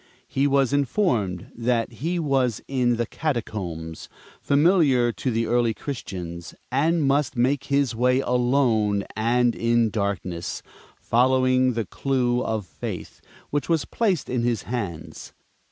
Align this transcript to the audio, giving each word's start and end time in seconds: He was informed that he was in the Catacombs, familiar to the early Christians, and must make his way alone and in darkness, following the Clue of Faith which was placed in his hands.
He 0.27 0.47
was 0.47 0.73
informed 0.73 1.51
that 1.55 1.91
he 1.91 2.17
was 2.17 2.59
in 2.67 2.95
the 2.95 3.05
Catacombs, 3.05 4.09
familiar 4.41 5.11
to 5.11 5.29
the 5.29 5.45
early 5.45 5.75
Christians, 5.75 6.55
and 6.71 7.03
must 7.03 7.37
make 7.37 7.65
his 7.65 7.93
way 7.93 8.19
alone 8.19 9.03
and 9.15 9.53
in 9.53 9.91
darkness, 9.91 10.63
following 10.99 11.73
the 11.73 11.85
Clue 11.85 12.43
of 12.43 12.65
Faith 12.65 13.21
which 13.51 13.69
was 13.69 13.85
placed 13.85 14.27
in 14.27 14.41
his 14.41 14.63
hands. 14.63 15.33